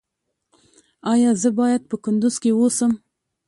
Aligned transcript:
ایا 1.13 1.31
زه 1.41 1.49
باید 1.59 1.81
په 1.89 1.95
کندز 2.03 2.35
کې 2.41 2.51
اوسم؟ 2.55 2.91